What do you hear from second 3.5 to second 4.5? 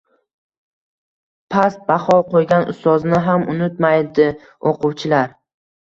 unitmaydi